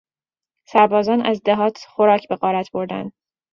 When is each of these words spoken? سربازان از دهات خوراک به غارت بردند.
سربازان 0.65 1.25
از 1.25 1.41
دهات 1.45 1.77
خوراک 1.89 2.27
به 2.27 2.35
غارت 2.35 2.71
بردند. 2.71 3.13